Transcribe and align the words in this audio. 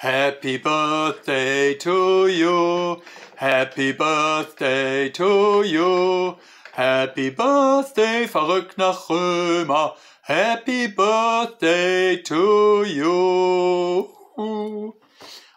Happy 0.00 0.58
Birthday 0.58 1.74
to 1.74 2.28
you. 2.28 3.02
Happy 3.34 3.90
Birthday 3.90 5.10
to 5.10 5.64
you. 5.64 6.36
Happy 6.70 7.30
Birthday, 7.30 8.28
verrückt 8.28 8.78
nach 8.78 9.10
Römer. 9.10 9.96
Happy 10.22 10.86
Birthday 10.86 12.22
to 12.22 12.84
you. 12.84 14.06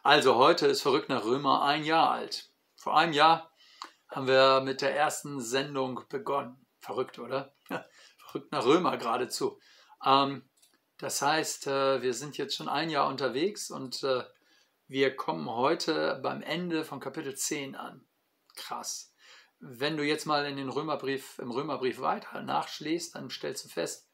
Also 0.01 0.33
heute 0.33 0.65
ist 0.65 0.81
verrückt 0.81 1.09
nach 1.09 1.23
Römer 1.23 1.61
ein 1.61 1.83
Jahr 1.83 2.09
alt. 2.09 2.49
Vor 2.77 2.97
einem 2.97 3.13
Jahr 3.13 3.51
haben 4.09 4.25
wir 4.25 4.61
mit 4.61 4.81
der 4.81 4.95
ersten 4.95 5.39
Sendung 5.39 6.01
begonnen. 6.09 6.65
Verrückt, 6.79 7.19
oder? 7.19 7.53
verrückt 8.17 8.51
nach 8.51 8.65
Römer 8.65 8.97
geradezu. 8.97 9.59
Ähm, 10.03 10.49
das 11.01 11.21
heißt, 11.23 11.65
äh, 11.65 12.03
wir 12.03 12.13
sind 12.13 12.37
jetzt 12.37 12.55
schon 12.55 12.69
ein 12.69 12.91
Jahr 12.91 13.07
unterwegs 13.07 13.71
und 13.71 14.03
äh, 14.03 14.23
wir 14.87 15.15
kommen 15.15 15.49
heute 15.49 16.19
beim 16.21 16.43
Ende 16.43 16.85
von 16.85 16.99
Kapitel 16.99 17.35
10 17.35 17.75
an. 17.75 18.05
Krass. 18.55 19.11
Wenn 19.59 19.97
du 19.97 20.03
jetzt 20.03 20.27
mal 20.27 20.45
in 20.45 20.57
den 20.57 20.69
Römerbrief, 20.69 21.39
im 21.39 21.49
Römerbrief 21.49 22.01
weiter 22.01 22.43
nachschlägst, 22.43 23.15
dann 23.15 23.31
stellst 23.31 23.65
du 23.65 23.69
fest, 23.69 24.07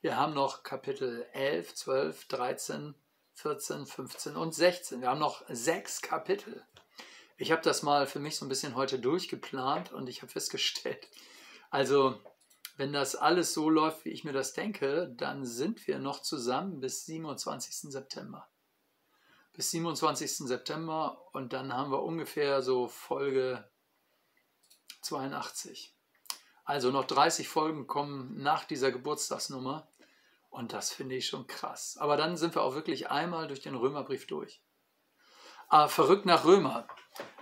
wir 0.00 0.16
haben 0.16 0.34
noch 0.34 0.64
Kapitel 0.64 1.24
11, 1.32 1.76
12, 1.76 2.26
13, 2.26 2.94
14, 3.34 3.86
15 3.86 4.36
und 4.36 4.52
16. 4.52 5.00
Wir 5.00 5.10
haben 5.10 5.20
noch 5.20 5.44
sechs 5.48 6.02
Kapitel. 6.02 6.66
Ich 7.36 7.52
habe 7.52 7.62
das 7.62 7.84
mal 7.84 8.08
für 8.08 8.18
mich 8.18 8.36
so 8.36 8.44
ein 8.44 8.48
bisschen 8.48 8.74
heute 8.74 8.98
durchgeplant 8.98 9.92
und 9.92 10.08
ich 10.08 10.22
habe 10.22 10.32
festgestellt, 10.32 11.08
also 11.70 12.20
wenn 12.82 12.92
das 12.92 13.14
alles 13.14 13.54
so 13.54 13.70
läuft, 13.70 14.04
wie 14.04 14.10
ich 14.10 14.24
mir 14.24 14.32
das 14.32 14.54
denke, 14.54 15.14
dann 15.16 15.44
sind 15.44 15.86
wir 15.86 16.00
noch 16.00 16.20
zusammen 16.20 16.80
bis 16.80 17.06
27. 17.06 17.92
September 17.92 18.48
bis 19.52 19.70
27. 19.70 20.48
September 20.48 21.26
und 21.32 21.52
dann 21.52 21.72
haben 21.72 21.92
wir 21.92 22.02
ungefähr 22.02 22.62
so 22.62 22.88
Folge 22.88 23.70
82. 25.02 25.94
Also 26.64 26.90
noch 26.90 27.04
30 27.04 27.48
Folgen 27.48 27.86
kommen 27.86 28.42
nach 28.42 28.64
dieser 28.64 28.90
Geburtstagsnummer 28.90 29.88
und 30.50 30.72
das 30.72 30.90
finde 30.90 31.16
ich 31.16 31.26
schon 31.26 31.46
krass. 31.46 31.96
Aber 31.98 32.16
dann 32.16 32.36
sind 32.36 32.54
wir 32.56 32.62
auch 32.62 32.74
wirklich 32.74 33.10
einmal 33.10 33.46
durch 33.46 33.60
den 33.60 33.74
Römerbrief 33.74 34.26
durch. 34.26 34.60
Ah, 35.68 35.88
verrückt 35.88 36.26
nach 36.26 36.44
Römer. 36.44 36.86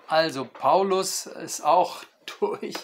Also 0.07 0.45
Paulus 0.45 1.25
ist 1.25 1.63
auch 1.63 2.03
durch. 2.41 2.75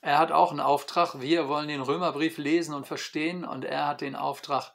Er 0.00 0.18
hat 0.18 0.32
auch 0.32 0.50
einen 0.50 0.60
Auftrag. 0.60 1.20
Wir 1.20 1.48
wollen 1.48 1.68
den 1.68 1.80
Römerbrief 1.80 2.38
lesen 2.38 2.74
und 2.74 2.86
verstehen 2.86 3.44
und 3.44 3.64
er 3.64 3.86
hat 3.86 4.00
den 4.00 4.16
Auftrag 4.16 4.74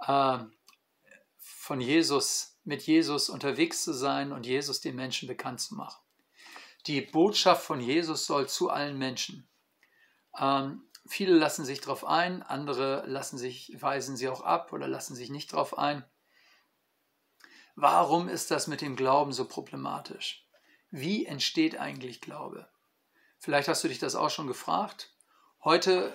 äh, 0.00 0.38
von 1.38 1.80
Jesus 1.80 2.58
mit 2.64 2.82
Jesus 2.82 3.28
unterwegs 3.28 3.84
zu 3.84 3.92
sein 3.92 4.32
und 4.32 4.44
Jesus 4.44 4.80
den 4.80 4.96
Menschen 4.96 5.28
bekannt 5.28 5.60
zu 5.60 5.74
machen. 5.74 6.02
Die 6.86 7.00
Botschaft 7.00 7.64
von 7.64 7.80
Jesus 7.80 8.26
soll 8.26 8.48
zu 8.48 8.70
allen 8.70 8.98
Menschen. 8.98 9.48
Ähm, 10.38 10.82
viele 11.06 11.34
lassen 11.34 11.64
sich 11.64 11.80
darauf 11.80 12.04
ein, 12.04 12.42
andere 12.42 13.04
lassen 13.06 13.38
sich, 13.38 13.76
weisen 13.80 14.16
sie 14.16 14.28
auch 14.28 14.42
ab 14.42 14.72
oder 14.72 14.88
lassen 14.88 15.14
sich 15.14 15.30
nicht 15.30 15.52
darauf 15.52 15.78
ein. 15.78 16.04
Warum 17.74 18.28
ist 18.28 18.50
das 18.50 18.66
mit 18.66 18.80
dem 18.80 18.96
Glauben 18.96 19.32
so 19.32 19.46
problematisch? 19.46 20.46
Wie 20.90 21.26
entsteht 21.26 21.78
eigentlich 21.78 22.20
Glaube? 22.20 22.68
Vielleicht 23.46 23.68
hast 23.68 23.84
du 23.84 23.88
dich 23.88 24.00
das 24.00 24.16
auch 24.16 24.30
schon 24.30 24.48
gefragt. 24.48 25.12
Heute 25.62 26.12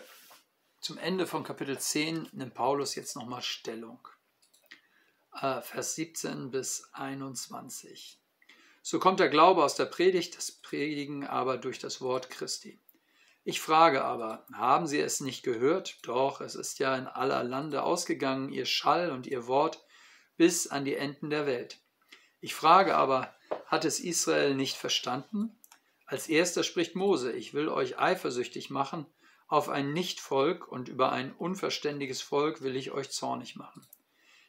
zum 0.81 0.97
Ende 0.97 1.25
von 1.25 1.45
Kapitel 1.45 1.79
10 1.79 2.27
nimmt 2.33 2.53
Paulus 2.53 2.93
jetzt 2.95 3.15
nochmal 3.15 3.41
Stellung. 3.41 4.05
Äh, 5.41 5.61
Vers 5.61 5.95
17 5.95 6.51
bis 6.51 6.89
21. 6.91 8.19
So 8.81 8.99
kommt 8.99 9.21
der 9.21 9.29
Glaube 9.29 9.63
aus 9.63 9.75
der 9.75 9.85
Predigt, 9.85 10.35
das 10.35 10.51
Predigen 10.51 11.25
aber 11.25 11.57
durch 11.57 11.79
das 11.79 12.01
Wort 12.01 12.29
Christi. 12.29 12.81
Ich 13.45 13.61
frage 13.61 14.03
aber, 14.03 14.45
haben 14.51 14.85
Sie 14.85 14.99
es 14.99 15.21
nicht 15.21 15.41
gehört? 15.41 16.05
Doch, 16.05 16.41
es 16.41 16.55
ist 16.55 16.79
ja 16.79 16.97
in 16.97 17.07
aller 17.07 17.45
Lande 17.45 17.83
ausgegangen, 17.83 18.49
Ihr 18.49 18.65
Schall 18.65 19.09
und 19.09 19.25
Ihr 19.25 19.47
Wort 19.47 19.85
bis 20.35 20.67
an 20.67 20.83
die 20.83 20.97
Enden 20.97 21.29
der 21.29 21.45
Welt. 21.45 21.79
Ich 22.41 22.53
frage 22.53 22.93
aber, 22.93 23.33
hat 23.67 23.85
es 23.85 24.01
Israel 24.01 24.53
nicht 24.53 24.75
verstanden? 24.75 25.57
Als 26.11 26.27
erster 26.27 26.63
spricht 26.63 26.93
Mose, 26.93 27.31
ich 27.31 27.53
will 27.53 27.69
euch 27.69 27.97
eifersüchtig 27.97 28.69
machen 28.69 29.05
auf 29.47 29.69
ein 29.69 29.93
Nichtvolk 29.93 30.67
und 30.67 30.89
über 30.89 31.13
ein 31.13 31.31
unverständiges 31.31 32.21
Volk 32.21 32.61
will 32.61 32.75
ich 32.75 32.91
euch 32.91 33.09
zornig 33.11 33.55
machen. 33.55 33.87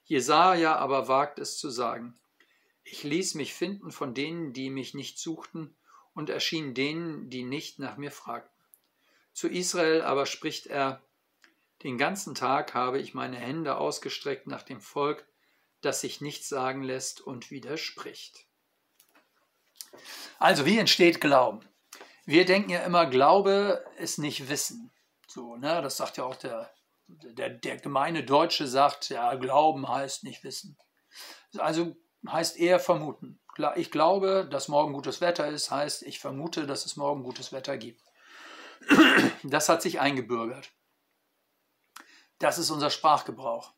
Jesaja 0.05 0.75
aber 0.75 1.07
wagt 1.07 1.39
es 1.39 1.59
zu 1.59 1.71
sagen: 1.71 2.19
Ich 2.83 3.05
ließ 3.05 3.37
mich 3.37 3.55
finden 3.55 3.93
von 3.93 4.13
denen, 4.13 4.53
die 4.53 4.71
mich 4.71 4.93
nicht 4.93 5.21
suchten, 5.21 5.73
und 6.15 6.31
erschien 6.31 6.75
denen, 6.75 7.31
die 7.31 7.45
nicht 7.45 7.79
nach 7.79 7.97
mir 7.97 8.11
fragten. 8.11 8.65
Zu 9.33 9.47
Israel 9.47 10.03
aber 10.03 10.27
spricht 10.27 10.67
er: 10.67 11.01
Den 11.85 11.97
ganzen 11.97 12.35
Tag 12.35 12.75
habe 12.75 12.99
ich 12.99 13.15
meine 13.15 13.37
Hände 13.37 13.77
ausgestreckt 13.77 14.49
nach 14.49 14.65
dem 14.65 14.81
Volk, 14.81 15.25
das 15.81 16.01
sich 16.01 16.21
nichts 16.21 16.49
sagen 16.49 16.83
lässt 16.83 17.21
und 17.21 17.53
widerspricht. 17.53 18.47
Also, 20.39 20.67
wie 20.67 20.79
entsteht 20.79 21.21
Glauben? 21.21 21.61
Wir 22.25 22.45
denken 22.45 22.71
ja 22.71 22.81
immer, 22.81 23.07
Glaube 23.07 23.85
ist 23.97 24.19
nicht 24.19 24.49
Wissen. 24.49 24.91
So, 25.27 25.57
ne? 25.57 25.83
Das 25.83 25.97
sagt 25.97 26.17
ja 26.17 26.25
auch 26.25 26.37
der 26.37 26.71
der, 27.07 27.51
der 27.51 27.77
gemeine 27.77 28.25
Deutsche 28.25 28.67
sagt, 28.67 29.11
ja, 29.11 29.35
Glauben 29.35 29.89
heißt 29.89 30.25
nicht 30.25 30.45
wissen. 30.45 30.77
Also 31.59 31.97
heißt 32.27 32.57
eher 32.57 32.81
vermuten. 32.81 33.41
Ich 33.77 33.91
glaube, 33.91 34.49
dass 34.51 34.69
morgen 34.69 34.95
gutes 34.95 35.21
Wetter 35.21 35.49
ist, 35.49 35.71
heißt, 35.71 36.03
ich 36.03 36.21
vermute, 36.21 36.67
dass 36.67 36.87
es 36.87 36.97
morgen 36.97 37.23
gutes 37.23 37.53
Wetter 37.53 37.77
gibt. 37.77 38.03
Das 39.43 39.69
hat 39.69 39.83
sich 39.83 40.01
eingebürgert. 40.01 40.71
Das 42.39 42.59
ist 42.59 42.71
unser 42.71 42.91
Sprachgebrauch. 42.91 43.73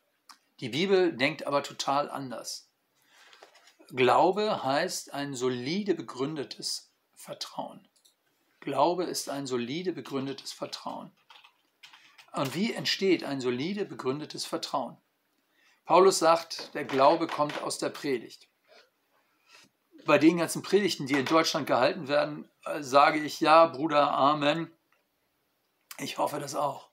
Die 0.60 0.68
Bibel 0.68 1.14
denkt 1.16 1.46
aber 1.46 1.62
total 1.62 2.08
anders. 2.08 2.70
Glaube 3.88 4.64
heißt 4.64 5.12
ein 5.12 5.34
solide 5.34 5.94
begründetes 5.94 6.90
Vertrauen. 7.14 7.86
Glaube 8.60 9.04
ist 9.04 9.28
ein 9.28 9.46
solide 9.46 9.92
begründetes 9.92 10.52
Vertrauen. 10.52 11.12
Und 12.32 12.54
wie 12.54 12.72
entsteht 12.72 13.24
ein 13.24 13.40
solide 13.40 13.84
begründetes 13.84 14.46
Vertrauen? 14.46 14.96
Paulus 15.84 16.18
sagt, 16.18 16.74
der 16.74 16.84
Glaube 16.84 17.26
kommt 17.26 17.62
aus 17.62 17.78
der 17.78 17.90
Predigt. 17.90 18.48
Bei 20.06 20.18
den 20.18 20.38
ganzen 20.38 20.62
Predigten, 20.62 21.06
die 21.06 21.14
in 21.14 21.26
Deutschland 21.26 21.66
gehalten 21.66 22.08
werden, 22.08 22.48
äh, 22.64 22.82
sage 22.82 23.20
ich 23.20 23.40
ja, 23.40 23.66
Bruder, 23.66 24.12
Amen. 24.12 24.70
Ich 25.98 26.18
hoffe 26.18 26.40
das 26.40 26.54
auch. 26.54 26.88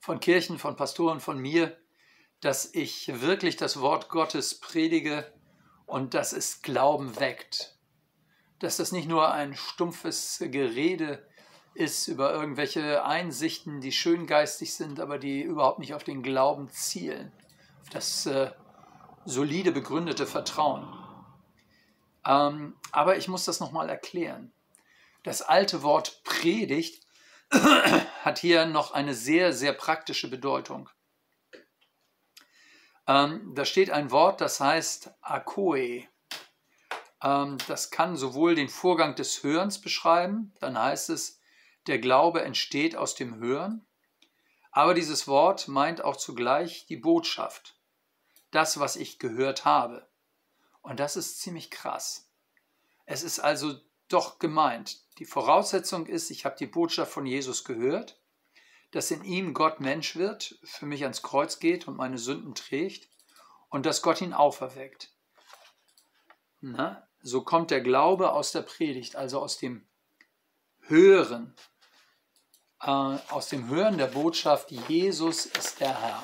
Von 0.00 0.20
Kirchen, 0.20 0.58
von 0.58 0.76
Pastoren, 0.76 1.20
von 1.20 1.38
mir, 1.38 1.76
dass 2.40 2.74
ich 2.74 3.20
wirklich 3.22 3.56
das 3.56 3.80
Wort 3.80 4.08
Gottes 4.08 4.60
predige 4.60 5.32
und 5.86 6.14
dass 6.14 6.32
es 6.32 6.62
Glauben 6.62 7.18
weckt. 7.18 7.74
Dass 8.58 8.76
das 8.76 8.92
nicht 8.92 9.08
nur 9.08 9.32
ein 9.32 9.54
stumpfes 9.54 10.38
Gerede 10.40 11.26
ist, 11.74 12.08
über 12.08 12.32
irgendwelche 12.32 13.04
Einsichten, 13.04 13.80
die 13.80 13.92
schön 13.92 14.26
geistig 14.26 14.74
sind, 14.74 14.98
aber 14.98 15.18
die 15.18 15.42
überhaupt 15.42 15.78
nicht 15.78 15.94
auf 15.94 16.04
den 16.04 16.22
Glauben 16.22 16.70
zielen, 16.70 17.32
auf 17.82 17.90
das 17.90 18.26
äh, 18.26 18.50
solide 19.24 19.72
begründete 19.72 20.26
Vertrauen. 20.26 20.88
Ähm, 22.26 22.74
aber 22.92 23.16
ich 23.16 23.28
muss 23.28 23.44
das 23.44 23.60
nochmal 23.60 23.88
erklären. 23.88 24.52
Das 25.22 25.42
alte 25.42 25.82
Wort 25.82 26.22
Predigt 26.24 27.06
hat 28.24 28.38
hier 28.38 28.66
noch 28.66 28.92
eine 28.92 29.14
sehr, 29.14 29.52
sehr 29.52 29.72
praktische 29.72 30.28
Bedeutung. 30.28 30.88
Ähm, 33.06 33.54
da 33.54 33.64
steht 33.64 33.90
ein 33.90 34.10
Wort, 34.10 34.40
das 34.40 34.60
heißt 34.60 35.14
Akoe. 35.20 36.08
Ähm, 37.22 37.58
das 37.68 37.90
kann 37.90 38.16
sowohl 38.16 38.54
den 38.54 38.68
Vorgang 38.68 39.14
des 39.14 39.42
Hörens 39.42 39.80
beschreiben, 39.80 40.52
dann 40.60 40.78
heißt 40.78 41.10
es, 41.10 41.40
der 41.86 41.98
Glaube 41.98 42.42
entsteht 42.42 42.96
aus 42.96 43.14
dem 43.14 43.36
Hören, 43.36 43.86
aber 44.72 44.92
dieses 44.92 45.28
Wort 45.28 45.68
meint 45.68 46.02
auch 46.02 46.16
zugleich 46.16 46.86
die 46.86 46.96
Botschaft, 46.96 47.78
das, 48.50 48.78
was 48.80 48.96
ich 48.96 49.18
gehört 49.18 49.64
habe. 49.64 50.06
Und 50.82 51.00
das 51.00 51.16
ist 51.16 51.40
ziemlich 51.40 51.70
krass. 51.70 52.30
Es 53.06 53.22
ist 53.22 53.38
also 53.38 53.74
doch 54.08 54.38
gemeint. 54.38 55.00
Die 55.18 55.24
Voraussetzung 55.24 56.06
ist, 56.06 56.30
ich 56.30 56.44
habe 56.44 56.56
die 56.58 56.66
Botschaft 56.66 57.12
von 57.12 57.24
Jesus 57.24 57.64
gehört, 57.64 58.20
dass 58.90 59.10
in 59.10 59.24
ihm 59.24 59.54
Gott 59.54 59.80
Mensch 59.80 60.16
wird, 60.16 60.58
für 60.64 60.86
mich 60.86 61.02
ans 61.02 61.22
Kreuz 61.22 61.58
geht 61.58 61.88
und 61.88 61.96
meine 61.96 62.18
Sünden 62.18 62.54
trägt 62.54 63.08
und 63.68 63.86
dass 63.86 64.02
Gott 64.02 64.20
ihn 64.20 64.32
auferweckt. 64.32 65.12
Na, 66.60 67.06
so 67.20 67.42
kommt 67.42 67.70
der 67.70 67.80
Glaube 67.80 68.32
aus 68.32 68.52
der 68.52 68.62
Predigt, 68.62 69.16
also 69.16 69.40
aus 69.40 69.58
dem 69.58 69.86
Hören, 70.82 71.54
äh, 72.80 72.90
aus 72.90 73.48
dem 73.48 73.68
Hören 73.68 73.98
der 73.98 74.06
Botschaft, 74.06 74.70
Jesus 74.70 75.46
ist 75.46 75.80
der 75.80 76.00
Herr. 76.00 76.22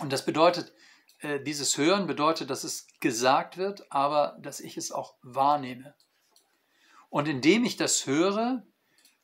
Und 0.00 0.12
das 0.12 0.24
bedeutet, 0.24 0.72
äh, 1.20 1.40
dieses 1.40 1.76
Hören 1.76 2.06
bedeutet, 2.06 2.48
dass 2.50 2.64
es 2.64 2.86
gesagt 3.00 3.58
wird, 3.58 3.90
aber 3.92 4.38
dass 4.40 4.60
ich 4.60 4.76
es 4.76 4.90
auch 4.90 5.16
wahrnehme. 5.22 5.94
Und 7.10 7.28
indem 7.28 7.64
ich 7.64 7.76
das 7.76 8.06
höre, 8.06 8.62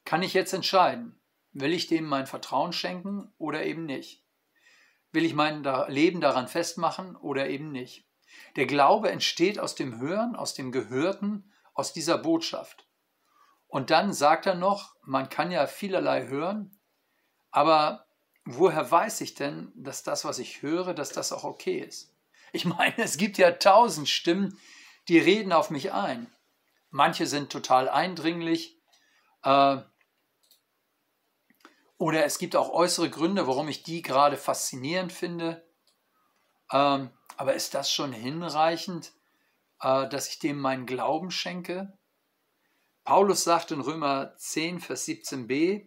kann 0.07 0.23
ich 0.23 0.33
jetzt 0.33 0.55
entscheiden, 0.55 1.21
will 1.53 1.75
ich 1.75 1.89
dem 1.89 2.07
mein 2.07 2.27
Vertrauen 2.27 2.73
schenken 2.73 3.33
oder 3.37 3.67
eben 3.67 3.85
nicht. 3.85 4.25
Will 5.13 5.25
ich 5.25 5.35
mein 5.35 5.63
Leben 5.89 6.21
daran 6.21 6.49
festmachen 6.49 7.17
oder 7.17 7.49
eben 7.49 7.73
nicht. 7.73 8.09
Der 8.57 8.67
Glaube 8.67 9.11
entsteht 9.11 9.59
aus 9.59 9.75
dem 9.75 10.01
Hören, 10.01 10.37
aus 10.37 10.55
dem 10.55 10.73
Gehörten, 10.73 11.53
aus 11.75 11.93
dieser 11.93 12.19
Botschaft. 12.19 12.87
Und 13.69 13.91
dann 13.91 14.13
sagt 14.13 14.47
er 14.47 14.55
noch, 14.55 14.95
man 15.03 15.29
kann 15.29 15.51
ja 15.51 15.67
vielerlei 15.67 16.27
hören, 16.29 16.79
aber 17.51 18.07
woher 18.45 18.91
weiß 18.91 19.21
ich 19.23 19.35
denn, 19.35 19.73
dass 19.75 20.03
das, 20.03 20.25
was 20.25 20.39
ich 20.39 20.63
höre, 20.63 20.95
dass 20.95 21.11
das 21.11 21.33
auch 21.33 21.45
okay 21.45 21.81
ist? 21.81 22.15
Ich 22.53 22.65
meine, 22.65 22.99
es 22.99 23.17
gibt 23.17 23.39
ja 23.39 23.53
tausend 23.53 24.09
Stimmen, 24.09 24.59
die 25.09 25.19
reden 25.19 25.53
auf 25.53 25.71
mich 25.71 25.93
ein. 25.93 26.31
Manche 26.91 27.27
sind 27.27 27.51
total 27.51 27.89
eindringlich. 27.89 28.79
Äh, 29.43 29.79
oder 31.99 32.25
es 32.25 32.39
gibt 32.39 32.57
auch 32.57 32.71
äußere 32.71 33.11
Gründe, 33.11 33.47
warum 33.47 33.69
ich 33.69 33.83
die 33.83 34.03
gerade 34.03 34.37
faszinierend 34.37 35.13
finde. 35.13 35.67
Ähm, 36.71 37.11
aber 37.37 37.55
ist 37.55 37.75
das 37.75 37.91
schon 37.91 38.13
hinreichend, 38.13 39.13
äh, 39.81 40.09
dass 40.09 40.29
ich 40.29 40.39
dem 40.39 40.61
meinen 40.61 40.87
Glauben 40.87 41.31
schenke? 41.31 41.97
Paulus 43.05 43.45
sagt 43.45 43.71
in 43.71 43.81
Römer 43.81 44.35
10, 44.37 44.81
Vers 44.81 45.07
17b, 45.07 45.87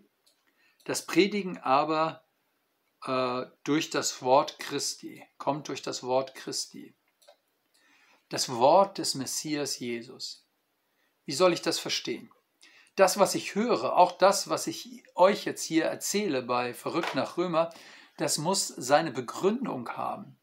das 0.85 1.05
Predigen 1.05 1.57
aber 1.57 2.23
äh, 3.03 3.45
durch 3.63 3.89
das 3.89 4.21
Wort 4.21 4.57
Christi, 4.57 5.23
kommt 5.37 5.67
durch 5.67 5.81
das 5.81 6.01
Wort 6.03 6.33
Christi. 6.33 6.95
Das 8.29 8.49
Wort 8.49 8.97
des 8.97 9.15
Messias 9.15 9.79
Jesus. 9.79 10.47
Wie 11.25 11.33
soll 11.33 11.53
ich 11.53 11.61
das 11.61 11.77
verstehen? 11.77 12.31
Das, 12.99 13.17
was 13.17 13.35
ich 13.35 13.55
höre, 13.55 13.95
auch 13.95 14.11
das, 14.11 14.49
was 14.49 14.67
ich 14.67 15.03
euch 15.15 15.45
jetzt 15.45 15.63
hier 15.63 15.85
erzähle 15.85 16.41
bei 16.41 16.73
Verrückt 16.73 17.15
nach 17.15 17.37
Römer, 17.37 17.69
das 18.17 18.37
muss 18.37 18.67
seine 18.67 19.11
Begründung 19.11 19.89
haben 19.89 20.39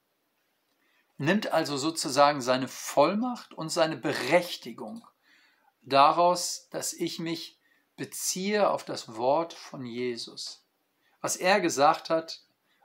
nimmt 1.18 1.52
also 1.52 1.76
sozusagen 1.76 2.40
seine 2.40 2.68
Vollmacht 2.68 3.54
und 3.54 3.70
seine 3.70 3.96
Berechtigung 3.96 5.06
daraus, 5.82 6.68
dass 6.70 6.92
ich 6.92 7.18
mich 7.18 7.58
beziehe 7.96 8.68
auf 8.68 8.84
das 8.84 9.16
Wort 9.16 9.54
von 9.54 9.86
Jesus. 9.86 10.66
Was 11.20 11.36
er 11.36 11.60
gesagt 11.60 12.10
hat, 12.10 12.42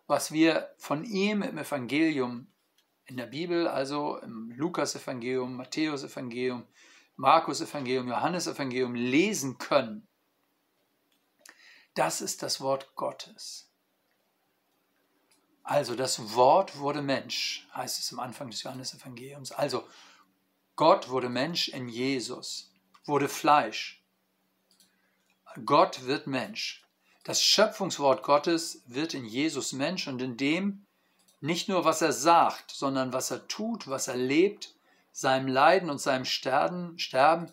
was 0.08 0.32
wir 0.32 0.74
von 0.78 1.04
ihm 1.04 1.42
im 1.42 1.58
Evangelium 1.58 2.48
in 3.06 3.18
der 3.18 3.26
Bibel, 3.26 3.68
also 3.68 4.18
im 4.18 4.52
Lukas-Evangelium, 4.52 5.56
Matthäus-Evangelium, 5.56 6.66
Markus-Evangelium, 7.16 8.08
Johannes-Evangelium 8.08 8.96
lesen 8.96 9.58
können, 9.58 10.08
das 11.94 12.22
ist 12.22 12.42
das 12.42 12.62
Wort 12.62 12.96
Gottes. 12.96 13.70
Also 15.64 15.96
das 15.96 16.34
Wort 16.36 16.80
wurde 16.80 17.02
Mensch, 17.02 17.68
heißt 17.76 18.00
es 18.00 18.12
am 18.12 18.20
Anfang 18.20 18.50
des 18.50 18.64
Johannesevangeliums. 18.64 19.52
Also 19.52 19.88
Gott 20.76 21.10
wurde 21.10 21.30
Mensch 21.30 21.68
in 21.70 21.88
Jesus, 21.90 22.72
wurde 23.06 23.30
Fleisch. 23.30 24.04
Gott 25.66 26.06
wird 26.06 26.28
Mensch. 26.28 26.84
Das 27.24 27.44
Schöpfungswort 27.44 28.24
Gottes 28.24 28.82
wird 28.88 29.14
in 29.14 29.26
Jesus 29.26 29.74
Mensch 29.74 30.08
und 30.08 30.22
in 30.22 30.38
dem 30.38 30.86
nicht 31.40 31.70
nur, 31.70 31.86
was 31.86 32.02
er 32.02 32.14
sagt, 32.14 32.72
sondern 32.72 33.14
was 33.14 33.32
er 33.32 33.48
tut, 33.48 33.88
was 33.88 34.08
er 34.08 34.16
lebt, 34.16 34.76
seinem 35.12 35.48
Leiden 35.48 35.90
und 35.90 36.00
seinem 36.00 36.26
Sterben, 36.26 36.98
Sterben 36.98 37.52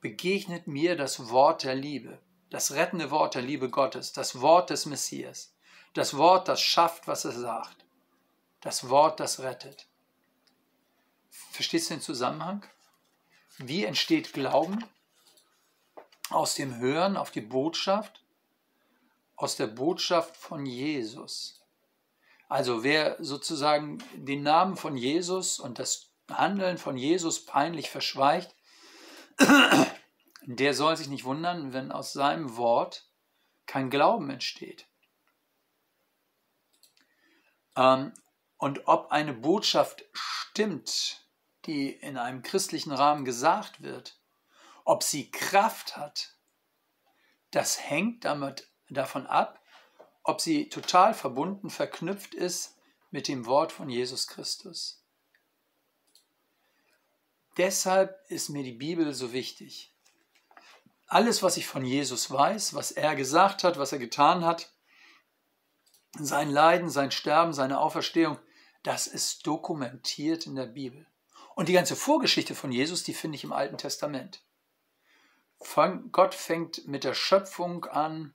begegnet 0.00 0.66
mir 0.66 0.96
das 0.96 1.30
Wort 1.30 1.64
der 1.64 1.74
Liebe, 1.74 2.20
das 2.50 2.72
rettende 2.72 3.10
Wort 3.10 3.34
der 3.34 3.42
Liebe 3.42 3.68
Gottes, 3.68 4.12
das 4.12 4.40
Wort 4.40 4.70
des 4.70 4.86
Messias. 4.86 5.54
Das 5.94 6.16
Wort, 6.16 6.48
das 6.48 6.60
schafft, 6.60 7.08
was 7.08 7.24
es 7.24 7.36
sagt. 7.36 7.84
Das 8.60 8.88
Wort, 8.88 9.20
das 9.20 9.40
rettet. 9.40 9.86
Verstehst 11.50 11.90
du 11.90 11.94
den 11.94 12.00
Zusammenhang? 12.00 12.64
Wie 13.58 13.84
entsteht 13.84 14.32
Glauben? 14.32 14.84
Aus 16.30 16.54
dem 16.54 16.78
Hören 16.78 17.16
auf 17.16 17.30
die 17.30 17.40
Botschaft, 17.40 18.22
aus 19.34 19.56
der 19.56 19.66
Botschaft 19.66 20.36
von 20.36 20.66
Jesus. 20.66 21.62
Also 22.48 22.82
wer 22.82 23.16
sozusagen 23.18 23.98
den 24.14 24.42
Namen 24.42 24.76
von 24.76 24.96
Jesus 24.96 25.58
und 25.58 25.78
das 25.78 26.07
Handeln 26.28 26.78
von 26.78 26.96
Jesus 26.96 27.44
peinlich 27.44 27.90
verschweigt, 27.90 28.54
der 30.42 30.74
soll 30.74 30.96
sich 30.96 31.08
nicht 31.08 31.24
wundern, 31.24 31.72
wenn 31.72 31.92
aus 31.92 32.12
seinem 32.12 32.56
Wort 32.56 33.08
kein 33.66 33.90
Glauben 33.90 34.30
entsteht. 34.30 34.86
Ähm, 37.76 38.12
und 38.56 38.88
ob 38.88 39.12
eine 39.12 39.34
Botschaft 39.34 40.04
stimmt, 40.12 41.24
die 41.66 41.90
in 41.90 42.16
einem 42.16 42.42
christlichen 42.42 42.92
Rahmen 42.92 43.24
gesagt 43.24 43.82
wird, 43.82 44.20
ob 44.84 45.02
sie 45.02 45.30
Kraft 45.30 45.96
hat, 45.96 46.34
das 47.50 47.78
hängt 47.88 48.24
damit, 48.24 48.68
davon 48.88 49.26
ab, 49.26 49.62
ob 50.24 50.40
sie 50.40 50.68
total 50.68 51.14
verbunden, 51.14 51.70
verknüpft 51.70 52.34
ist 52.34 52.78
mit 53.10 53.28
dem 53.28 53.46
Wort 53.46 53.70
von 53.70 53.88
Jesus 53.88 54.26
Christus. 54.26 55.04
Deshalb 57.58 58.16
ist 58.28 58.48
mir 58.48 58.62
die 58.62 58.72
Bibel 58.72 59.12
so 59.12 59.32
wichtig. 59.32 59.92
Alles, 61.08 61.42
was 61.42 61.56
ich 61.56 61.66
von 61.66 61.84
Jesus 61.84 62.30
weiß, 62.30 62.74
was 62.74 62.92
er 62.92 63.16
gesagt 63.16 63.64
hat, 63.64 63.78
was 63.78 63.92
er 63.92 63.98
getan 63.98 64.44
hat, 64.44 64.72
sein 66.18 66.50
Leiden, 66.50 66.88
sein 66.88 67.10
Sterben, 67.10 67.52
seine 67.52 67.80
Auferstehung, 67.80 68.38
das 68.82 69.06
ist 69.06 69.46
dokumentiert 69.46 70.46
in 70.46 70.54
der 70.54 70.66
Bibel. 70.66 71.06
Und 71.56 71.68
die 71.68 71.72
ganze 71.72 71.96
Vorgeschichte 71.96 72.54
von 72.54 72.70
Jesus, 72.70 73.02
die 73.02 73.14
finde 73.14 73.36
ich 73.36 73.44
im 73.44 73.52
Alten 73.52 73.78
Testament. 73.78 74.42
Gott 76.12 76.34
fängt 76.34 76.86
mit 76.86 77.02
der 77.02 77.14
Schöpfung 77.14 77.84
an, 77.86 78.32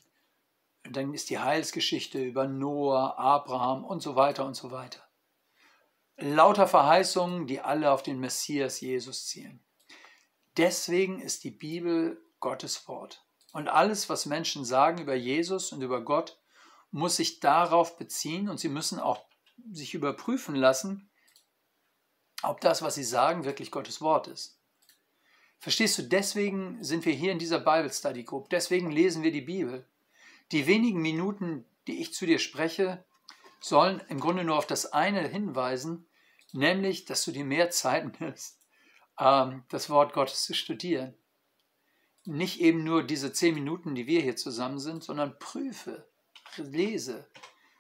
dann 0.84 1.14
ist 1.14 1.30
die 1.30 1.40
Heilsgeschichte 1.40 2.22
über 2.22 2.48
Noah, 2.48 3.18
Abraham 3.18 3.86
und 3.86 4.02
so 4.02 4.18
weiter 4.18 4.46
und 4.46 4.56
so 4.56 4.72
weiter. 4.72 5.03
Lauter 6.18 6.68
Verheißungen, 6.68 7.48
die 7.48 7.60
alle 7.60 7.92
auf 7.92 8.04
den 8.04 8.20
Messias 8.20 8.82
Jesus 8.82 9.28
zielen. 9.28 9.64
Deswegen 10.58 11.20
ist 11.20 11.44
die 11.44 11.52
Bibel 11.52 12.22
Gottes 12.40 12.88
Wort. 12.88 13.26
Und 13.52 13.68
alles, 13.68 14.10
was 14.10 14.26
Menschen 14.26 14.66
sagen 14.66 15.02
über 15.02 15.16
Jesus 15.16 15.72
und 15.72 15.82
über 15.82 16.04
Gott, 16.04 16.40
muss 16.92 17.16
sich 17.16 17.40
darauf 17.40 17.98
beziehen 17.98 18.50
und 18.50 18.60
sie 18.60 18.70
müssen 18.70 19.00
auch 19.00 19.26
sich 19.72 19.94
überprüfen 19.94 20.56
lassen, 20.56 21.10
ob 22.44 22.62
das, 22.62 22.82
was 22.82 22.96
sie 22.96 23.04
sagen, 23.04 23.46
wirklich 23.46 23.72
Gottes 23.72 24.02
Wort 24.02 24.28
ist. 24.28 24.60
Verstehst 25.58 25.98
du, 25.98 26.04
deswegen 26.04 26.84
sind 26.84 27.06
wir 27.06 27.14
hier 27.14 27.32
in 27.32 27.40
dieser 27.40 27.60
Bible 27.60 27.92
Study 27.92 28.24
Group, 28.24 28.50
deswegen 28.50 28.92
lesen 28.92 29.24
wir 29.24 29.32
die 29.32 29.42
Bibel. 29.42 29.88
Die 30.52 30.68
wenigen 30.68 31.02
Minuten, 31.02 31.66
die 31.88 32.02
ich 32.02 32.14
zu 32.14 32.26
dir 32.26 32.38
spreche, 32.38 33.04
sollen 33.60 34.02
im 34.10 34.20
Grunde 34.20 34.44
nur 34.44 34.58
auf 34.58 34.68
das 34.68 34.92
eine 34.92 35.26
hinweisen, 35.28 36.06
nämlich, 36.54 37.06
dass 37.06 37.26
du 37.26 37.32
dir 37.32 37.46
mehr 37.46 37.70
Zeit 37.70 38.20
nimmst, 38.22 38.60
ähm, 39.20 39.64
das 39.70 39.90
Wort 39.90 40.14
Gottes 40.14 40.44
zu 40.44 40.54
studieren. 40.54 41.16
Nicht 42.26 42.62
eben 42.62 42.84
nur 42.86 43.04
diese 43.04 43.34
zehn 43.34 43.54
Minuten, 43.54 43.96
die 43.96 44.08
wir 44.08 44.22
hier 44.22 44.38
zusammen 44.38 44.80
sind, 44.80 45.04
sondern 45.04 45.38
prüfe, 45.40 46.08
lese, 46.56 47.28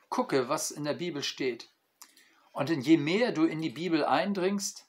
gucke, 0.09 0.49
was 0.49 0.71
in 0.71 0.83
der 0.83 0.95
Bibel 0.95 1.23
steht. 1.23 1.69
Und 2.51 2.69
je 2.69 2.97
mehr 2.97 3.31
du 3.31 3.45
in 3.45 3.61
die 3.61 3.69
Bibel 3.69 4.03
eindringst 4.03 4.85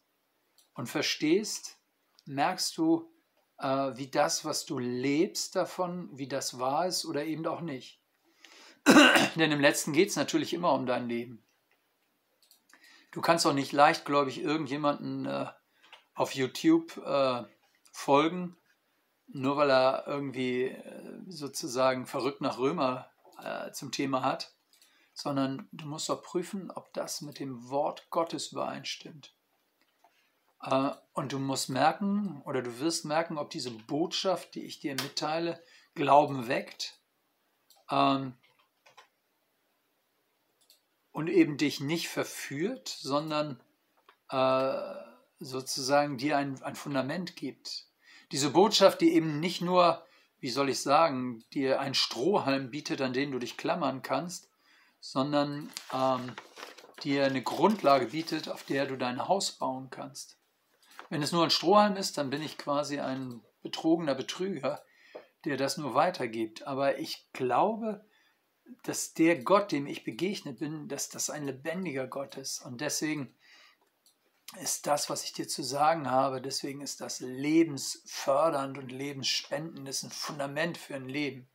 und 0.74 0.88
verstehst, 0.88 1.78
merkst 2.26 2.76
du, 2.76 3.10
äh, 3.58 3.96
wie 3.96 4.08
das, 4.08 4.44
was 4.44 4.66
du 4.66 4.78
lebst 4.78 5.56
davon, 5.56 6.10
wie 6.12 6.28
das 6.28 6.58
wahr 6.58 6.86
ist 6.86 7.04
oder 7.04 7.24
eben 7.24 7.46
auch 7.46 7.60
nicht. 7.60 8.00
Denn 9.36 9.52
im 9.52 9.60
letzten 9.60 9.92
geht 9.92 10.10
es 10.10 10.16
natürlich 10.16 10.52
immer 10.52 10.72
um 10.72 10.84
dein 10.84 11.08
Leben. 11.08 11.42
Du 13.14 13.20
kannst 13.20 13.46
auch 13.46 13.52
nicht 13.52 13.70
leichtgläubig 13.70 14.42
irgendjemanden 14.42 15.24
äh, 15.24 15.46
auf 16.16 16.34
YouTube 16.34 16.96
äh, 16.96 17.44
folgen, 17.92 18.56
nur 19.28 19.56
weil 19.56 19.70
er 19.70 20.08
irgendwie 20.08 20.64
äh, 20.64 21.20
sozusagen 21.28 22.06
verrückt 22.06 22.40
nach 22.40 22.58
Römer 22.58 23.08
äh, 23.40 23.70
zum 23.70 23.92
Thema 23.92 24.24
hat, 24.24 24.52
sondern 25.12 25.68
du 25.70 25.86
musst 25.86 26.10
auch 26.10 26.22
prüfen, 26.22 26.72
ob 26.72 26.92
das 26.92 27.20
mit 27.20 27.38
dem 27.38 27.70
Wort 27.70 28.10
Gottes 28.10 28.50
übereinstimmt. 28.50 29.32
Äh, 30.62 30.90
und 31.12 31.30
du 31.30 31.38
musst 31.38 31.68
merken 31.68 32.42
oder 32.44 32.62
du 32.62 32.80
wirst 32.80 33.04
merken, 33.04 33.38
ob 33.38 33.48
diese 33.50 33.70
Botschaft, 33.70 34.56
die 34.56 34.64
ich 34.64 34.80
dir 34.80 34.94
mitteile, 34.94 35.62
Glauben 35.94 36.48
weckt. 36.48 36.98
Ähm, 37.88 38.34
und 41.14 41.28
eben 41.28 41.56
dich 41.56 41.78
nicht 41.78 42.08
verführt, 42.08 42.88
sondern 42.88 43.60
äh, 44.30 44.74
sozusagen 45.38 46.18
dir 46.18 46.36
ein, 46.36 46.60
ein 46.64 46.74
Fundament 46.74 47.36
gibt. 47.36 47.86
Diese 48.32 48.50
Botschaft, 48.50 49.00
die 49.00 49.14
eben 49.14 49.38
nicht 49.38 49.60
nur, 49.60 50.04
wie 50.40 50.50
soll 50.50 50.68
ich 50.68 50.82
sagen, 50.82 51.44
dir 51.52 51.78
einen 51.78 51.94
Strohhalm 51.94 52.70
bietet, 52.70 53.00
an 53.00 53.12
den 53.12 53.30
du 53.30 53.38
dich 53.38 53.56
klammern 53.56 54.02
kannst, 54.02 54.50
sondern 54.98 55.70
ähm, 55.92 56.34
dir 57.04 57.26
eine 57.26 57.42
Grundlage 57.42 58.06
bietet, 58.06 58.48
auf 58.48 58.64
der 58.64 58.86
du 58.86 58.96
dein 58.96 59.28
Haus 59.28 59.52
bauen 59.52 59.90
kannst. 59.90 60.36
Wenn 61.10 61.22
es 61.22 61.30
nur 61.30 61.44
ein 61.44 61.50
Strohhalm 61.50 61.96
ist, 61.96 62.18
dann 62.18 62.28
bin 62.28 62.42
ich 62.42 62.58
quasi 62.58 62.98
ein 62.98 63.40
betrogener 63.62 64.16
Betrüger, 64.16 64.82
der 65.44 65.56
das 65.56 65.76
nur 65.76 65.94
weitergibt. 65.94 66.66
Aber 66.66 66.98
ich 66.98 67.28
glaube, 67.32 68.04
dass 68.82 69.14
der 69.14 69.42
Gott, 69.42 69.72
dem 69.72 69.86
ich 69.86 70.04
begegnet 70.04 70.58
bin, 70.58 70.88
dass 70.88 71.08
das 71.08 71.30
ein 71.30 71.44
lebendiger 71.44 72.06
Gott 72.06 72.36
ist. 72.36 72.64
Und 72.64 72.80
deswegen 72.80 73.34
ist 74.60 74.86
das, 74.86 75.10
was 75.10 75.24
ich 75.24 75.32
dir 75.32 75.48
zu 75.48 75.62
sagen 75.62 76.10
habe, 76.10 76.40
deswegen 76.40 76.80
ist 76.80 77.00
das 77.00 77.20
lebensfördernd 77.20 78.78
und 78.78 78.92
lebensspendend, 78.92 79.88
ist 79.88 80.04
ein 80.04 80.10
Fundament 80.10 80.78
für 80.78 80.94
ein 80.94 81.08
Leben. 81.08 81.48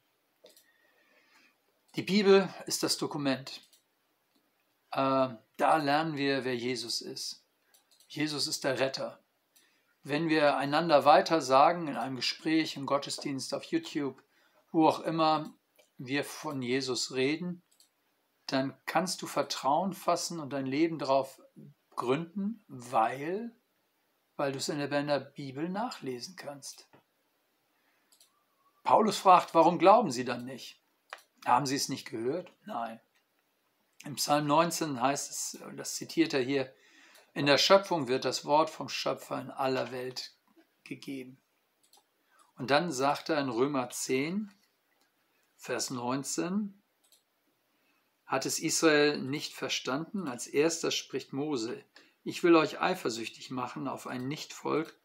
Die 1.96 2.04
Bibel 2.04 2.54
ist 2.66 2.84
das 2.84 2.98
Dokument. 2.98 3.62
Äh, 4.92 5.30
da 5.58 5.78
lernen 5.78 6.18
wir, 6.18 6.46
wer 6.46 6.56
Jesus 6.56 7.02
ist. 7.02 7.44
Jesus 8.08 8.48
ist 8.48 8.64
der 8.64 8.80
Retter. 8.80 9.20
Wenn 10.04 10.30
wir 10.30 10.58
einander 10.58 11.06
weiter 11.06 11.42
sagen 11.42 11.88
in 11.88 11.98
einem 11.98 12.16
Gespräch, 12.16 12.76
im 12.76 12.86
Gottesdienst, 12.86 13.54
auf 13.54 13.64
YouTube, 13.66 14.24
wo 14.72 14.88
auch 14.88 15.02
immer 15.02 15.54
wir 16.00 16.24
von 16.24 16.62
Jesus 16.62 17.14
reden, 17.14 17.62
dann 18.48 18.76
kannst 18.86 19.22
du 19.22 19.28
Vertrauen 19.28 19.94
fassen 19.94 20.40
und 20.40 20.52
dein 20.52 20.66
Leben 20.66 20.98
darauf 20.98 21.40
gründen, 21.96 22.64
weil, 22.68 23.56
weil 24.38 24.52
du 24.52 24.58
es 24.58 24.70
in 24.70 24.80
der 24.80 25.20
Bibel 25.20 25.70
nachlesen 25.70 26.36
kannst. 26.36 26.88
Paulus 28.84 29.18
fragt, 29.18 29.54
warum 29.54 29.78
glauben 29.78 30.10
sie 30.10 30.26
dann 30.26 30.46
nicht? 30.46 30.82
Haben 31.46 31.68
sie 31.68 31.76
es 31.76 31.90
nicht 31.90 32.10
gehört? 32.10 32.52
Nein. 32.66 33.00
Im 34.06 34.16
Psalm 34.16 34.48
19 34.48 35.00
heißt 35.00 35.30
es, 35.30 35.60
das 35.76 35.96
zitiert 35.96 36.34
er 36.34 36.42
hier, 36.42 36.74
in 37.34 37.46
der 37.46 37.58
Schöpfung 37.58 38.08
wird 38.08 38.26
das 38.26 38.46
Wort 38.46 38.70
vom 38.70 38.90
Schöpfer 38.90 39.40
in 39.40 39.52
aller 39.52 39.92
Welt 39.92 40.34
gegeben. 40.84 41.40
Und 42.56 42.72
dann 42.72 42.92
sagt 42.92 43.30
er 43.30 43.40
in 43.40 43.50
Römer 43.50 43.90
10, 43.90 44.52
Vers 45.62 45.90
19, 45.90 46.82
hat 48.26 48.46
es 48.46 48.60
Israel 48.60 49.20
nicht 49.20 49.54
verstanden? 49.54 50.30
Als 50.30 50.48
erster 50.48 50.90
spricht 50.90 51.34
Mose, 51.34 51.84
ich 52.24 52.44
will 52.44 52.56
euch 52.56 52.80
eifersüchtig 52.80 53.52
machen 53.52 53.90
auf 53.90 54.08
ein 54.08 54.30
Nichtvolk 54.30 54.98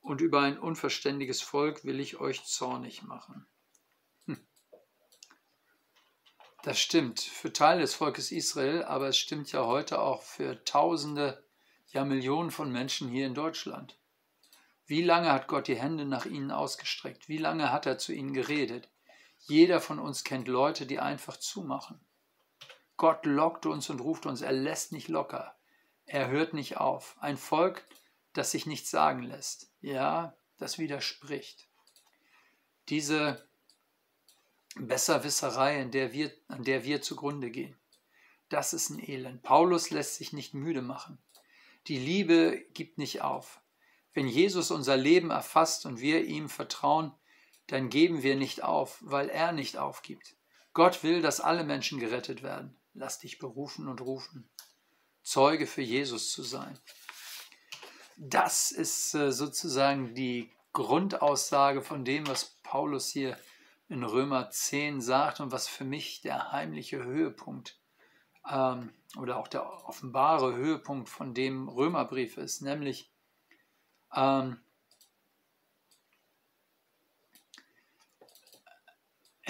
und 0.00 0.20
über 0.20 0.40
ein 0.40 0.58
unverständiges 0.58 1.42
Volk 1.42 1.84
will 1.84 2.00
ich 2.00 2.18
euch 2.18 2.44
zornig 2.44 3.04
machen. 3.04 3.46
Hm. 4.26 4.44
Das 6.64 6.80
stimmt 6.80 7.20
für 7.20 7.52
Teile 7.52 7.82
des 7.82 7.94
Volkes 7.94 8.32
Israel, 8.32 8.82
aber 8.82 9.06
es 9.06 9.16
stimmt 9.16 9.52
ja 9.52 9.64
heute 9.64 10.00
auch 10.00 10.24
für 10.24 10.64
Tausende, 10.64 11.40
ja 11.92 12.04
Millionen 12.04 12.50
von 12.50 12.72
Menschen 12.72 13.08
hier 13.08 13.26
in 13.26 13.34
Deutschland. 13.34 13.96
Wie 14.86 15.04
lange 15.04 15.30
hat 15.30 15.46
Gott 15.46 15.68
die 15.68 15.78
Hände 15.78 16.04
nach 16.04 16.26
ihnen 16.26 16.50
ausgestreckt? 16.50 17.28
Wie 17.28 17.38
lange 17.38 17.70
hat 17.70 17.86
er 17.86 17.98
zu 17.98 18.12
ihnen 18.12 18.32
geredet? 18.32 18.88
Jeder 19.40 19.80
von 19.80 19.98
uns 19.98 20.24
kennt 20.24 20.48
Leute, 20.48 20.86
die 20.86 21.00
einfach 21.00 21.36
zumachen. 21.36 22.00
Gott 22.96 23.24
lockt 23.24 23.66
uns 23.66 23.88
und 23.88 24.00
ruft 24.00 24.26
uns, 24.26 24.42
er 24.42 24.52
lässt 24.52 24.92
nicht 24.92 25.08
locker. 25.08 25.56
Er 26.04 26.28
hört 26.28 26.54
nicht 26.54 26.76
auf. 26.76 27.16
Ein 27.20 27.36
Volk, 27.36 27.84
das 28.32 28.50
sich 28.50 28.66
nichts 28.66 28.90
sagen 28.90 29.22
lässt. 29.22 29.70
Ja, 29.80 30.34
das 30.58 30.78
widerspricht. 30.78 31.66
Diese 32.88 33.48
Besserwisserei, 34.76 35.80
in 35.80 35.90
der 35.90 36.12
wir, 36.12 36.32
an 36.48 36.64
der 36.64 36.84
wir 36.84 37.00
zugrunde 37.02 37.50
gehen, 37.50 37.76
das 38.50 38.72
ist 38.72 38.90
ein 38.90 38.98
Elend. 38.98 39.42
Paulus 39.42 39.90
lässt 39.90 40.16
sich 40.16 40.32
nicht 40.32 40.54
müde 40.54 40.82
machen. 40.82 41.18
Die 41.86 41.98
Liebe 41.98 42.64
gibt 42.74 42.98
nicht 42.98 43.22
auf. 43.22 43.60
Wenn 44.12 44.26
Jesus 44.26 44.70
unser 44.70 44.96
Leben 44.96 45.30
erfasst 45.30 45.86
und 45.86 46.00
wir 46.00 46.24
ihm 46.24 46.48
vertrauen, 46.48 47.12
dann 47.72 47.88
geben 47.88 48.22
wir 48.22 48.36
nicht 48.36 48.62
auf, 48.62 48.98
weil 49.00 49.28
er 49.28 49.52
nicht 49.52 49.78
aufgibt. 49.78 50.34
Gott 50.72 51.02
will, 51.02 51.22
dass 51.22 51.40
alle 51.40 51.64
Menschen 51.64 51.98
gerettet 51.98 52.42
werden 52.42 52.80
lass 52.94 53.18
dich 53.18 53.38
berufen 53.38 53.88
und 53.88 54.00
rufen, 54.00 54.48
Zeuge 55.22 55.66
für 55.66 55.82
Jesus 55.82 56.32
zu 56.32 56.42
sein. 56.42 56.78
Das 58.16 58.70
ist 58.70 59.14
äh, 59.14 59.32
sozusagen 59.32 60.14
die 60.14 60.52
Grundaussage 60.72 61.82
von 61.82 62.04
dem, 62.04 62.26
was 62.26 62.56
Paulus 62.62 63.08
hier 63.08 63.38
in 63.88 64.04
Römer 64.04 64.50
10 64.50 65.00
sagt 65.00 65.40
und 65.40 65.52
was 65.52 65.66
für 65.66 65.84
mich 65.84 66.20
der 66.20 66.52
heimliche 66.52 67.02
Höhepunkt 67.02 67.80
ähm, 68.48 68.92
oder 69.16 69.38
auch 69.38 69.48
der 69.48 69.66
offenbare 69.88 70.54
Höhepunkt 70.54 71.08
von 71.08 71.34
dem 71.34 71.68
Römerbrief 71.68 72.36
ist, 72.36 72.62
nämlich 72.62 73.12
ähm, 74.14 74.60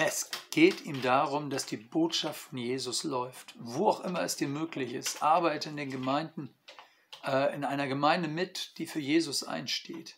Es 0.02 0.30
geht 0.50 0.86
ihm 0.86 1.02
darum, 1.02 1.50
dass 1.50 1.66
die 1.66 1.76
Botschaft 1.76 2.40
von 2.40 2.56
Jesus 2.56 3.04
läuft. 3.04 3.54
Wo 3.58 3.90
auch 3.90 4.00
immer 4.00 4.22
es 4.22 4.34
dir 4.34 4.48
möglich 4.48 4.94
ist, 4.94 5.22
arbeite 5.22 5.68
in 5.68 5.76
den 5.76 5.90
Gemeinden, 5.90 6.54
äh, 7.22 7.54
in 7.54 7.66
einer 7.66 7.86
Gemeinde 7.86 8.26
mit, 8.26 8.78
die 8.78 8.86
für 8.86 8.98
Jesus 8.98 9.44
einsteht. 9.44 10.16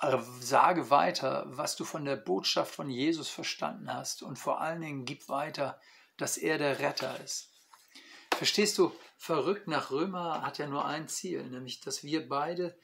Äh, 0.00 0.18
sage 0.38 0.88
weiter, 0.88 1.46
was 1.48 1.74
du 1.74 1.84
von 1.84 2.04
der 2.04 2.14
Botschaft 2.14 2.72
von 2.72 2.88
Jesus 2.88 3.28
verstanden 3.28 3.92
hast 3.92 4.22
und 4.22 4.38
vor 4.38 4.60
allen 4.60 4.82
Dingen 4.82 5.04
gib 5.04 5.28
weiter, 5.28 5.80
dass 6.16 6.36
er 6.36 6.56
der 6.56 6.78
Retter 6.78 7.18
ist. 7.24 7.50
Verstehst 8.36 8.78
du, 8.78 8.92
verrückt 9.16 9.66
nach 9.66 9.90
Römer 9.90 10.42
hat 10.42 10.58
ja 10.58 10.68
nur 10.68 10.84
ein 10.84 11.08
Ziel, 11.08 11.42
nämlich 11.50 11.80
dass 11.80 12.04
wir 12.04 12.28
beide 12.28 12.78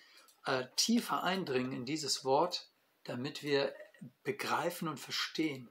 äh, 0.47 0.64
tiefer 0.75 1.23
eindringen 1.23 1.71
in 1.71 1.85
dieses 1.85 2.25
Wort, 2.25 2.73
damit 3.04 3.44
wir 3.44 3.73
begreifen 4.25 4.88
und 4.88 4.99
verstehen, 4.99 5.71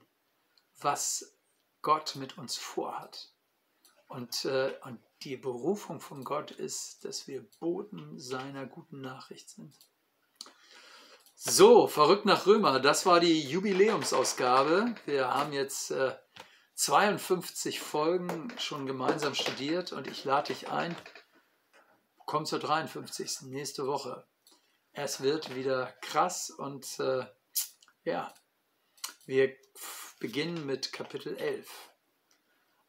was 0.84 1.36
Gott 1.82 2.16
mit 2.16 2.38
uns 2.38 2.56
vorhat. 2.56 3.30
Und, 4.08 4.44
äh, 4.44 4.74
und 4.84 5.00
die 5.22 5.36
Berufung 5.36 6.00
von 6.00 6.24
Gott 6.24 6.50
ist, 6.50 7.04
dass 7.04 7.26
wir 7.28 7.42
Boten 7.60 8.18
seiner 8.18 8.66
guten 8.66 9.00
Nachricht 9.00 9.50
sind. 9.50 9.74
So, 11.34 11.88
verrückt 11.88 12.24
nach 12.24 12.46
Römer, 12.46 12.78
das 12.78 13.04
war 13.06 13.18
die 13.18 13.40
Jubiläumsausgabe. 13.40 14.94
Wir 15.06 15.32
haben 15.32 15.52
jetzt 15.52 15.90
äh, 15.90 16.14
52 16.74 17.80
Folgen 17.80 18.52
schon 18.58 18.86
gemeinsam 18.86 19.34
studiert 19.34 19.92
und 19.92 20.06
ich 20.06 20.24
lade 20.24 20.52
dich 20.52 20.68
ein. 20.68 20.96
Komm 22.26 22.46
zur 22.46 22.60
53. 22.60 23.42
nächste 23.42 23.86
Woche. 23.86 24.26
Es 24.92 25.20
wird 25.20 25.54
wieder 25.54 25.86
krass 26.00 26.50
und 26.50 27.00
äh, 27.00 27.26
ja, 28.04 28.32
wir 29.26 29.56
beginnen 30.22 30.64
mit 30.66 30.92
Kapitel 30.92 31.36
11, 31.36 31.68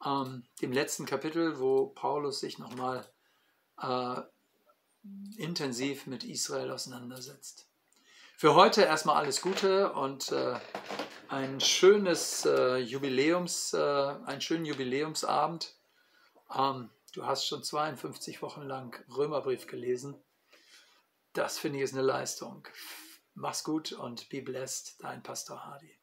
ähm, 0.05 0.45
dem 0.61 0.71
letzten 0.71 1.07
Kapitel, 1.07 1.59
wo 1.59 1.87
Paulus 1.87 2.41
sich 2.41 2.59
nochmal 2.59 3.11
äh, 3.81 4.21
intensiv 5.37 6.05
mit 6.05 6.23
Israel 6.23 6.69
auseinandersetzt. 6.69 7.67
Für 8.37 8.53
heute 8.53 8.83
erstmal 8.83 9.15
alles 9.15 9.41
Gute 9.41 9.93
und 9.93 10.31
äh, 10.31 10.59
ein 11.27 11.59
schönes 11.59 12.45
äh, 12.45 12.77
Jubiläums, 12.77 13.73
äh, 13.73 13.79
einen 13.79 14.41
schönen 14.41 14.65
Jubiläumsabend. 14.65 15.75
Ähm, 16.55 16.91
du 17.13 17.25
hast 17.25 17.47
schon 17.47 17.63
52 17.63 18.43
Wochen 18.43 18.61
lang 18.61 19.03
Römerbrief 19.09 19.65
gelesen. 19.65 20.21
Das 21.33 21.57
finde 21.57 21.79
ich 21.79 21.85
ist 21.85 21.93
eine 21.93 22.03
Leistung. 22.03 22.67
Mach's 23.33 23.63
gut 23.63 23.91
und 23.91 24.29
be 24.29 24.43
blessed, 24.43 24.97
dein 24.99 25.23
Pastor 25.23 25.65
Hardy. 25.65 25.97